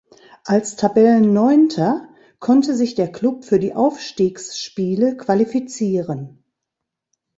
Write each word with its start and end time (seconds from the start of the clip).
Als 0.45 0.77
Tabellenneunter 0.77 2.09
konnte 2.39 2.73
sich 2.75 2.95
der 2.95 3.11
Klub 3.11 3.45
für 3.45 3.59
die 3.59 3.75
Aufstiegsspiele 3.75 5.15
qualifizieren. 5.15 6.43